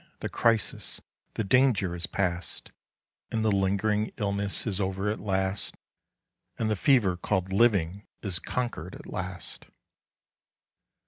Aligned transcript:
the 0.21 0.29
crisis—The 0.29 1.43
danger 1.43 1.93
is 1.93 2.07
past, 2.07 2.71
And 3.31 3.45
the 3.45 3.51
lingering 3.51 4.11
illnessIs 4.17 4.79
over 4.79 5.11
at 5.11 5.19
last—And 5.19 6.71
the 6.71 6.75
fever 6.75 7.15
called 7.15 7.51
'Living'Is 7.53 8.39
conquer'd 8.39 8.95
at 8.95 9.05
last. 9.05 9.67